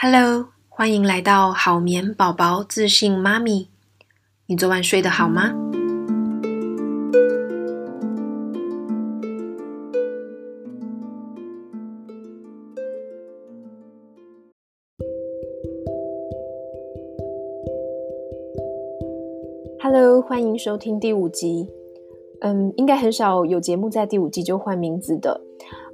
[0.00, 3.68] Hello，欢迎来到好眠宝宝自信妈咪。
[4.46, 5.52] 你昨晚睡得好吗
[19.82, 21.68] ？Hello，欢迎收听第五集。
[22.42, 25.40] 嗯，应该很少有节目在第五集就换名字的。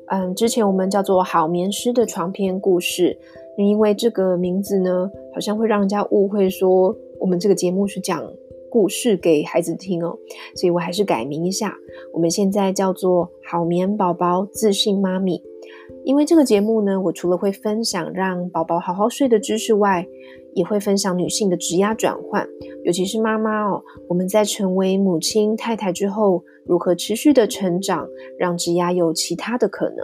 [0.08, 3.18] 嗯，之前我们叫做好眠师的床边故事。
[3.56, 8.22] 因为这个名字呢，好像会让人家误会说我们这个节目是讲
[8.70, 10.18] 故事给孩子听哦，
[10.56, 11.74] 所以我还是改名一下。
[12.12, 15.42] 我们现在叫做好眠宝宝自信妈咪。
[16.04, 20.06] 因为这个节目呢，我除了会分享让宝宝好好睡的知识外，
[20.52, 22.46] 也会分享女性的职涯转换，
[22.84, 28.06] 尤其是妈妈哦，我们在成为母亲、太太之后，如何持续的成长，
[28.38, 29.98] 让职涯有其他的可能。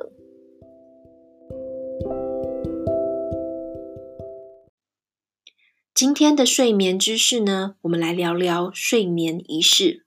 [6.00, 10.06] 今天的睡眠知识呢，我们来聊聊睡眠仪式。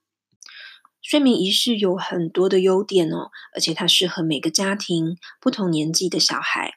[1.00, 6.72] 睡眠仪式有很多的优点哦，而且它适合每个家庭、不同年纪的小孩。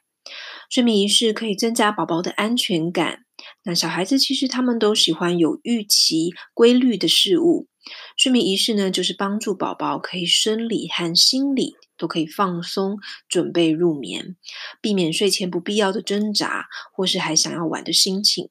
[0.70, 3.24] 睡眠仪式可以增加宝宝的安全感。
[3.64, 7.66] 那小孩子其实他们都喜欢有预期、规律的事物。
[8.16, 14.36] 睡眠仪式呢，就是帮助宝宝可以生理和心理都可以放松，准备入眠，
[14.80, 18.50] 避免睡前不必要的挣扎，或是还想要玩的心情。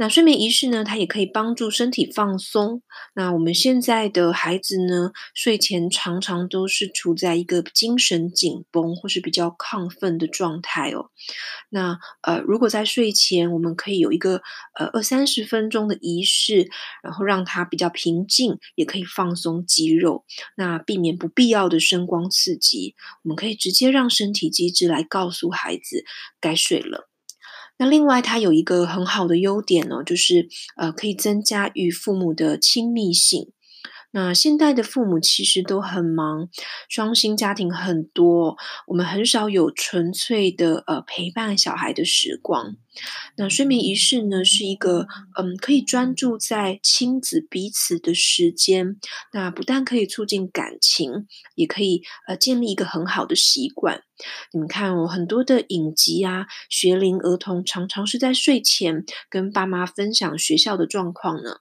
[0.00, 2.82] 那睡眠仪式呢，它也可以帮助身体放松。
[3.14, 11.10] 那我们现在的孩子呢，睡前常常都是处在一个精神紧绷或是比较亢奋的状态哦。
[11.68, 14.40] 那呃，如果在睡前我们可以有一个
[14.78, 16.70] 呃二三十分钟的仪式，
[17.02, 20.24] 然后让他比较平静，也可以放松肌肉，
[20.56, 26.04] 那避免不必要的声光刺激，我们可以直接让身体机制来告诉孩子
[26.40, 27.08] 该睡了。
[27.78, 33.52] 那另外，它有一个很好的优点哦，就是呃，可以增加与父母的亲密性。
[34.10, 36.48] 那现代的父母其实都很忙，
[36.88, 42.76] 双薪家庭很多，我们很少有纯粹的呃陪伴小孩的时光。
[43.36, 48.96] 那睡眠仪式呢，是一个嗯可以专注在亲子彼此的时间。
[49.32, 54.02] 那不但可以促进感情，也可以呃建立一个很好的习惯。
[54.52, 61.58] 你们看哦，很多的影集啊，学龄儿童常常是在睡前跟爸妈分享学校的状况呢。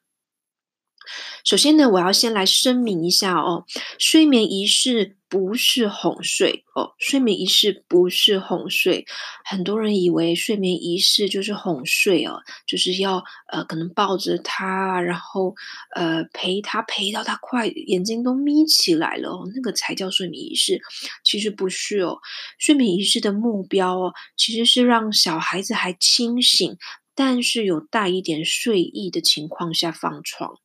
[1.43, 3.65] 首先呢，我要先来声明一下哦，
[3.97, 9.05] 睡眠仪式不是哄睡哦，睡眠仪式不是哄睡。
[9.43, 15.55] 很多人以为睡眠仪式就是哄睡哦，就是要呃可能抱着他，然后
[15.95, 20.81] 呃陪他陪到他快眼睛都眯起来了哦，那个才叫睡眠仪式。
[21.23, 22.17] 其实不是哦，
[22.57, 26.77] 睡眠仪式的目标哦，其实是让小孩子还清醒，
[27.15, 30.57] 但是有带一点睡意的情况下放床。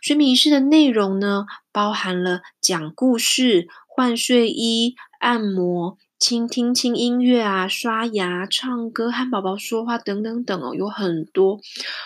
[0.00, 11.60] 睡眠仪式的内容呢，包含了讲故事、换睡衣、按摩、倾听轻音乐啊、刷牙、唱歌、和宝宝说话等等等哦，有很多。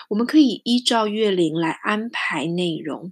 [0.09, 3.11] 我们可以依照月龄来安排内容。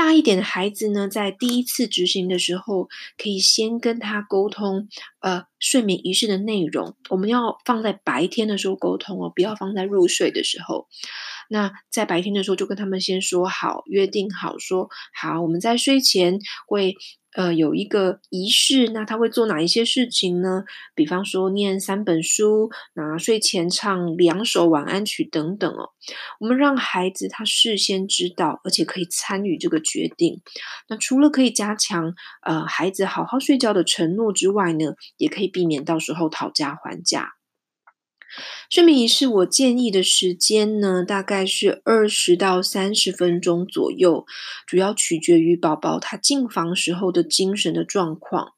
[0.00, 2.88] 大一点的孩子呢，在第一次执行的时候，
[3.18, 4.88] 可以先跟他沟通，
[5.20, 6.96] 呃，睡眠仪式的内容。
[7.10, 10.88] 我们要放在白天的时候沟通哦，不要放在入睡的时候。
[11.50, 16.94] 那在白天的时候，就跟他们先说好，约定好说好，我们在睡前会
[17.34, 18.88] 呃有一个仪式。
[18.92, 20.64] 那他会做哪一些事情呢？
[20.94, 25.90] 比方说念三本书，那睡前唱两首晚安曲等等哦。
[26.40, 30.40] 我们让孩子他事先知道，而且可以参与这个决定。
[30.88, 37.34] 那除了可以加强呃孩子好好睡觉的承诺之外呢，也可以避免到时候讨价还价。
[38.68, 44.26] 睡眠仪式我建议的时间呢，大概是二十到三十分钟左右，
[44.66, 48.52] 主要取决于宝宝他进房时候的精神的状况。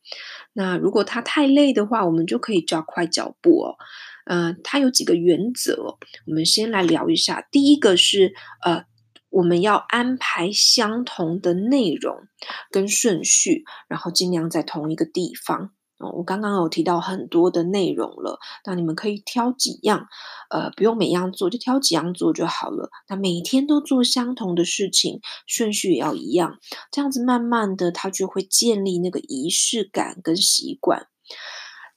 [0.53, 3.77] 那如果他太累的话，我们就可以加快脚步哦。
[4.25, 5.97] 呃，它有几个原则，
[6.27, 7.49] 我们先来聊一下。
[7.51, 8.33] 第一个是
[8.63, 8.85] 呃，
[9.31, 12.29] 我们要安排相同的内容
[12.71, 15.73] 跟顺序，然后尽量在同一个地方。
[16.11, 20.07] 我刚刚有提到很多的内容了，那你们可以挑几样，
[20.51, 22.91] 呃，不用每样做，就挑几样做就好了。
[23.09, 26.59] 那每天都做相同的事情，顺序也要一样，
[26.91, 31.07] 这样子慢慢的，他就会建立那个仪式感跟习惯。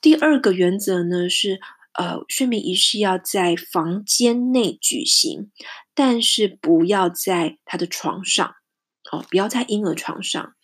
[0.02, 1.60] 第二个原则呢是，
[1.94, 5.52] 呃，睡眠仪式要在房间内举行，
[5.94, 8.56] 但是不要在他的床上，
[9.12, 10.55] 哦，不要在婴儿床上。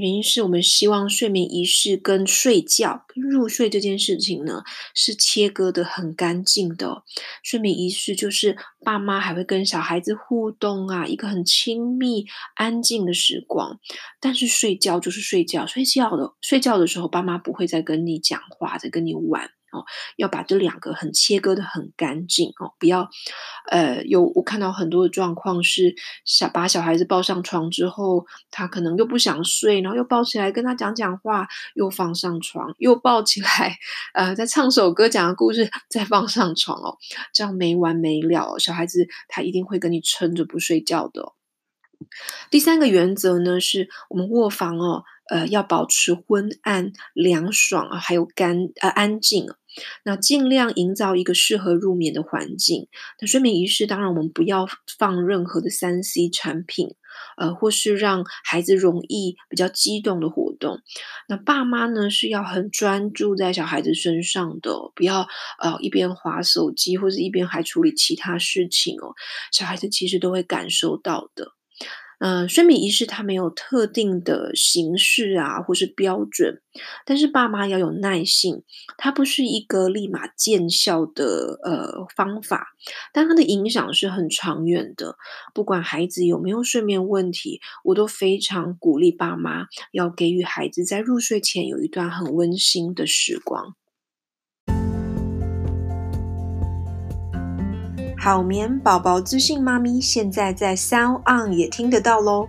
[0.00, 4.62] 原因是我们希望睡眠仪式跟睡觉、入睡这件事情呢，
[4.94, 7.02] 是切割的很干净的。
[7.42, 13.78] 睡眠仪式就是爸妈还会跟小孩子互动啊，一个很亲密、安静的时光。
[14.20, 19.50] 但是睡觉就是睡觉，睡觉的睡觉的时候，爸妈不会再跟你讲话，再跟你玩。
[19.72, 19.84] 哦，
[20.16, 23.08] 要把这两个很切割得很干净哦，不要，
[23.70, 33.76] 呃，有我看到很多的状况是小把小孩子抱上床之后，他可能又不想睡，然后又抱起来跟他讲讲话，又放上床，又抱起来，
[34.14, 36.98] 呃，再唱首歌讲个故事，再放上床哦，
[37.32, 41.32] 这样没完没了，小孩子他一定会跟你撑着不睡觉的。
[42.50, 49.46] 第三个原则呢，是我们卧房哦，呃，要保持昏暗、凉爽啊，还有干呃安静。
[50.04, 52.88] 那尽量营造一个适合入眠的环境。
[53.20, 54.66] 那睡眠仪式当然我们不要
[54.98, 56.94] 放任何的三 C 产品，
[57.36, 60.80] 呃，或是让孩子容易比较激动的活动。
[61.28, 65.26] 那爸妈呢是要很专注在小孩子身上的，不要
[65.60, 69.14] 呃一边滑手机或者一边还处理其他事情哦。
[69.52, 71.52] 小孩子其实都会感受到的。
[72.24, 76.62] 嗯、睡眠仪式它没有特定的形式啊，或是标准，
[77.04, 78.62] 但是爸妈要有耐性，
[78.96, 82.68] 它不是一个立马见效的呃方法，
[83.12, 85.16] 但它的影响是很长远的。
[85.52, 93.74] 不管孩子有没有睡眠问题，我都非常鼓励爸妈要给予孩子在入睡前有一段很温馨的时光。
[98.24, 102.46] 好眠宝宝资讯妈咪现在在 Sound On 也听得到喽。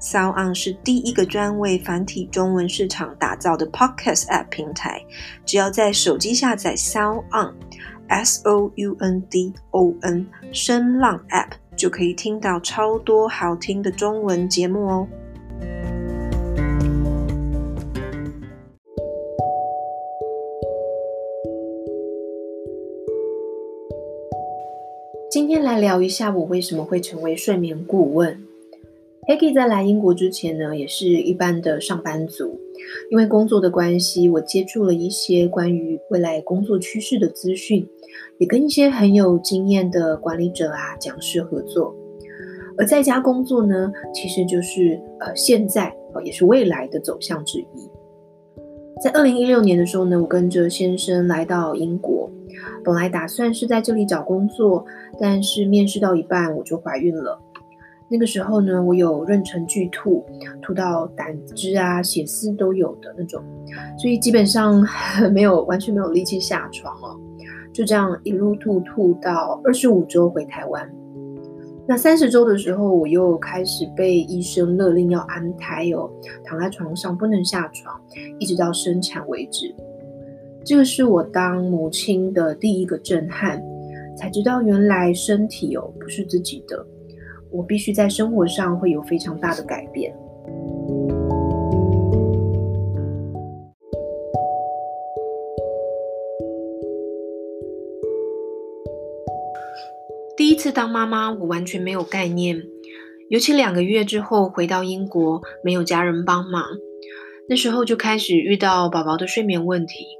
[0.00, 5.04] Sound On 是第一个专为繁体中文市场打造的 Podcast App 平台，
[5.44, 15.08] 只要在手机下载 Sound On，S O U N D O N 声浪 App 就可以听到超多好听的中文节目哦。
[25.38, 28.42] 今天来聊一下我为什么会成为睡眠顾问。
[29.28, 32.58] Peggy 在来英国之前呢，也是一般的上班族。
[33.08, 37.86] 因为工作的关系，我接触了一些关于未来工作趋势的资讯，
[38.38, 41.94] 也跟一些很有经验的管理者啊、讲师合作。
[42.76, 45.94] 而在家工作呢，其实就是呃现在
[46.24, 47.88] 也是未来的走向之一。
[49.00, 52.17] 在二零一六年的时候呢，我跟着先生来到英国。
[52.84, 54.84] 本来打算是在这里找工作，
[55.20, 57.40] 但是面试到一半我就怀孕了。
[58.10, 60.24] 那个时候呢，我有妊娠剧吐，
[60.62, 63.42] 吐到胆汁啊、血丝都有的那种，
[63.98, 64.82] 所以基本上
[65.32, 67.20] 没有完全没有力气下床哦。
[67.70, 70.90] 就这样一路吐吐到二十五周回台湾。
[71.86, 76.10] 那三十周的时候，我又开始被医生勒令要安胎哦，
[76.44, 78.00] 躺在床上不能下床，
[78.38, 79.74] 一直到生产为止。
[80.68, 83.58] 这个是我当母亲的第一个震撼，
[84.14, 86.86] 才知道原来身体哦不是自己的，
[87.50, 90.14] 我必须在生活上会有非常大的改变。
[100.36, 102.62] 第一次当妈妈，我完全没有概念，
[103.30, 106.62] 尤其两个月之后回到英国，没有家人帮忙，
[107.48, 110.17] 那时候就开始遇到宝宝的睡眠问题。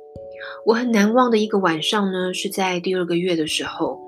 [0.66, 3.98] 我很难忘的一个晚上呢，是在第二个月的时候。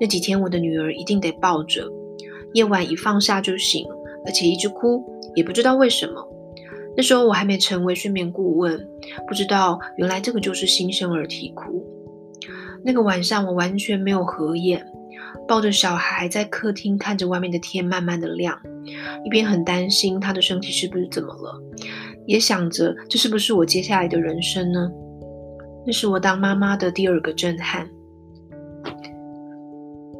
[0.00, 1.88] 那几天我的女儿一定得抱着，
[2.52, 3.86] 夜晚一放下就醒，
[4.26, 6.28] 而且一直哭，也不知道为什么。
[6.96, 8.88] 那时候我还没成为睡眠顾问，
[9.26, 11.84] 不知道原来这个就是新生儿啼哭。
[12.84, 14.86] 那个晚上我完全没有合眼，
[15.48, 18.60] 抱着小孩在客厅看着外面的天慢慢的亮，
[19.24, 21.60] 一边很担心他的身体是不是怎么了，
[22.26, 24.90] 也想着这是不是我接下来的人生呢？
[25.86, 27.88] 那是我当妈妈的第二个震撼。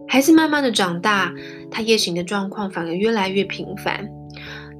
[0.06, 1.35] 孩子慢慢的长大，
[1.71, 4.09] 他夜醒的状况反而越来越频繁。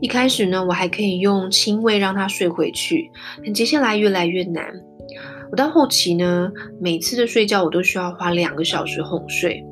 [0.01, 3.11] 一开始呢，我还可以用轻喂让他睡回去，
[3.45, 4.65] 但接下来越来越难。
[5.51, 9.65] 我到后期呢，每次的睡觉我都需要花两个小时哄睡，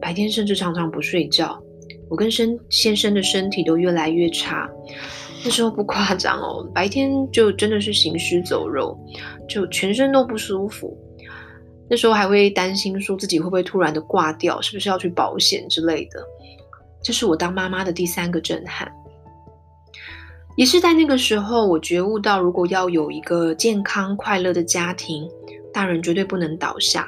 [0.00, 1.60] 白天甚至常常不睡觉。
[2.10, 4.68] 我跟先先生的身体都越来越差。
[5.44, 8.98] 那时候不夸张哦，白天就真的是行尸走肉，
[9.46, 10.96] 就全身都不舒服。
[11.86, 16.24] 那时候还会担心说自己会不会突然的挂掉，是不是要去保险之类的。
[17.02, 18.90] 这是我当妈妈的第三个震撼，
[20.56, 25.28] 也是在那个时候，我觉悟到，如果要有一个健康快乐的家庭，
[25.74, 27.06] 大人绝对不能倒下。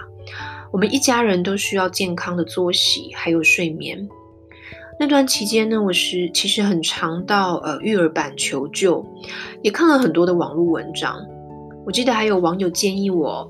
[0.71, 4.07] 我们一家人都需要健康的作息，还有睡眠。
[4.99, 9.05] 那段期间呢，我是其实很常到呃育儿版求救，
[9.63, 11.23] 也看了很多的网络文章。
[11.85, 13.47] 我记得还有网友建议我，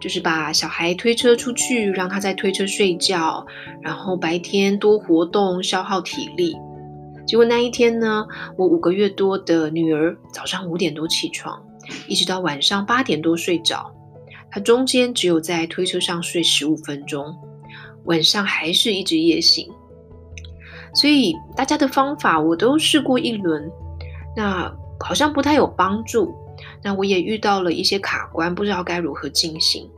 [0.00, 3.46] 就是把小孩推车出去，让他在推车睡觉，
[3.82, 6.56] 然后白天多活动，消耗体力。
[7.26, 8.26] 结果那一天呢，
[8.56, 11.62] 我五个月多的女儿早上五点多起床，
[12.08, 13.92] 一直到晚上八点多睡着。
[14.50, 17.36] 她中间只有在推车上睡十五分钟，
[18.04, 19.68] 晚上还是一直夜醒。
[20.96, 23.70] 所以大家的方法我都试过一轮，
[24.34, 26.34] 那好像不太有帮助。
[26.82, 29.88] 那我也遇到了一些卡关，不知道该如何进行。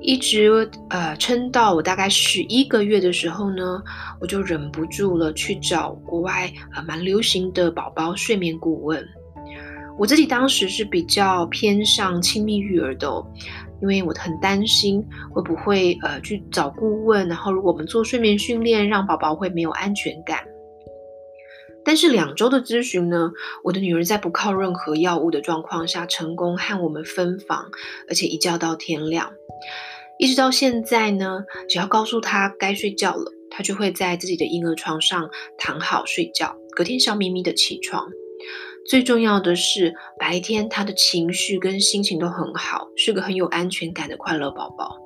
[0.00, 3.82] 一直呃撑到我大概十一个月的时候呢，
[4.20, 9.04] 我就忍不住了去找国外呃蛮流行的宝宝睡眠顾问。
[9.98, 13.26] 我自己当时是比较偏向亲密育儿的哦，
[13.80, 20.44] 因为我很担心会不会呃去找顾问，然后如果我们做睡眠训练，让宝宝会没有安全感。
[21.84, 23.30] 但是两周的咨询呢，
[23.62, 27.70] 我的女儿在不靠任何药物的状况下，成功和我们分房，
[28.08, 29.32] 而且一觉到天亮，
[30.18, 38.08] 一直到现在呢，只要告诉她该睡觉了，她就会在自己的婴儿床上躺好睡觉，隔天笑眯眯的起床。
[38.88, 44.96] 最重要的是，白天他的情绪跟心情都很好，是个很有安全感的快乐宝宝。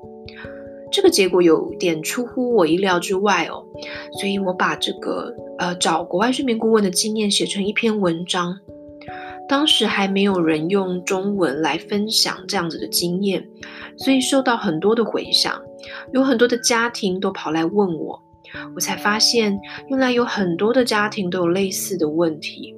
[0.92, 3.64] 这个结果有点出乎我意料之外哦，
[4.18, 8.58] 所以我把这个呃找国外睡眠顾问的经验写成一篇文章。
[9.48, 13.48] 当时还没有人用中文来分享这样子的经验，
[13.96, 15.60] 所以受到很多的回响，
[16.12, 18.22] 有很多的家庭都跑来问我，
[18.76, 19.58] 我才发现
[19.88, 22.76] 原来有很多的家庭都有类似的问题，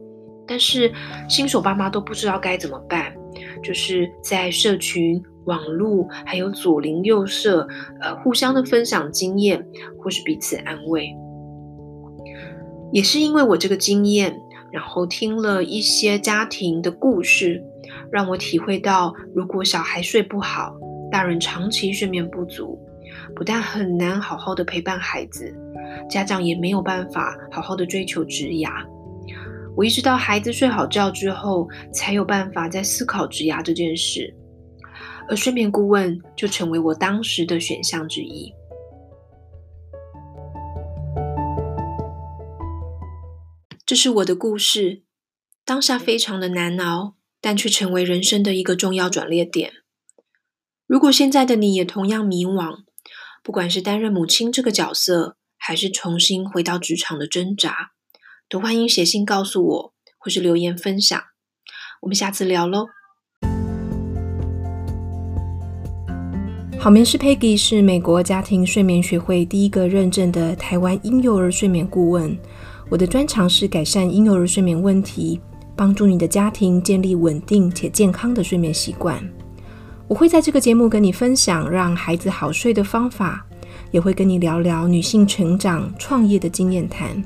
[0.53, 0.93] 但是
[1.31, 3.11] 新手爸妈都不知道该怎么办，
[3.63, 5.23] 就是在社群。
[5.45, 7.67] 网络还有左邻右舍，
[8.01, 9.67] 呃，互相的分享经验，
[9.99, 11.09] 或是彼此安慰，
[12.93, 14.39] 也是因为我这个经验，
[14.71, 17.65] 然后听了一些家庭的故事，
[18.13, 20.77] 让我体会到，如果小孩睡不好，
[21.11, 22.79] 大人长期睡眠不足，
[23.35, 25.53] 不但很难好好的陪伴孩子，
[26.09, 28.71] 家长也没有办法好好的追求职涯。
[29.77, 34.35] 我一直到孩子睡好觉之后，才有办法在思考职涯这件事。
[35.29, 38.53] 而睡眠顾问就成为我当时的选项之一。
[43.87, 45.03] 这是我的故事，
[45.65, 49.73] 当下非常的难熬，但却成为人生的一个重要转捩点。
[50.87, 52.81] 如果现在的你也同样迷惘，
[53.43, 57.93] 不管是担任母亲这个角色，还是重新回到职场的挣扎，
[58.53, 61.19] 都欢迎写信告诉我，或是留言分享。
[62.03, 62.85] 我们下次聊喽。
[66.79, 72.39] 好眠师 Peggy 是美国家庭睡眠学会第一个认证的台湾婴幼儿睡眠顾问。
[72.91, 75.41] 我的专长是改善婴幼儿睡眠问题，
[75.75, 79.27] 帮助你的家庭建立稳定且健康的睡眠习惯。
[80.07, 83.47] 我会在这个节目跟你分享让孩子好睡的方法，
[83.93, 87.17] 也会跟你聊聊女性成长、创业的经验谈。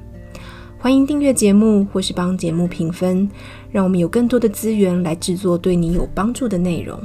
[0.78, 3.28] 欢迎订阅节目或是帮节目评分，
[3.72, 7.00] 让我们有更多的资源来制作对你有帮助的内容。